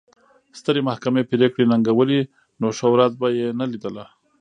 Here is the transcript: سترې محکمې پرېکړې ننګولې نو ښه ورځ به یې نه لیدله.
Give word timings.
سترې 0.59 0.81
محکمې 0.89 1.23
پرېکړې 1.31 1.63
ننګولې 1.71 2.21
نو 2.59 2.67
ښه 2.77 2.87
ورځ 2.93 3.11
به 3.19 3.27
یې 3.37 3.47
نه 3.59 3.65
لیدله. 3.71 4.05